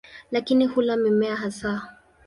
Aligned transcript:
Lakini 0.31 0.65
hula 0.65 0.97
mimea 0.97 1.35
hasa. 1.35 1.91